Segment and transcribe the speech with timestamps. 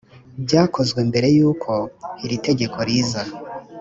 [0.43, 1.71] byakozwe mbere y uko
[2.25, 3.21] iri tegeko riza